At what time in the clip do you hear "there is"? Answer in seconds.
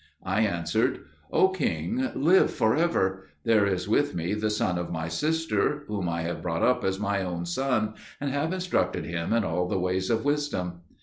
3.43-3.87